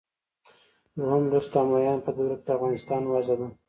دویم 0.97 1.23
لوست 1.31 1.51
د 1.53 1.55
امویانو 1.61 2.03
په 2.05 2.11
دوره 2.17 2.35
کې 2.39 2.45
د 2.47 2.49
افغانستان 2.57 3.01
وضع 3.11 3.35
ده. 3.39 3.47